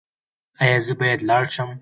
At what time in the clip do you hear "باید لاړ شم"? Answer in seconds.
0.99-1.69